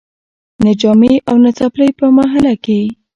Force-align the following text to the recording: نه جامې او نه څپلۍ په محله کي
نه 0.63 0.71
جامې 0.81 1.13
او 1.29 1.35
نه 1.43 1.51
څپلۍ 1.57 1.89
په 1.99 2.05
محله 2.17 2.53
کي 2.63 2.81